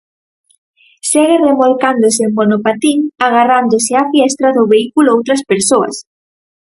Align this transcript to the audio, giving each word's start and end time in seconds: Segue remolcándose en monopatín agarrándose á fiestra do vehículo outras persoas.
Segue 1.09 1.37
remolcándose 1.47 2.21
en 2.27 2.31
monopatín 2.39 2.97
agarrándose 3.27 3.91
á 4.01 4.03
fiestra 4.13 4.47
do 4.57 4.63
vehículo 4.73 5.09
outras 5.17 5.41
persoas. 5.51 5.95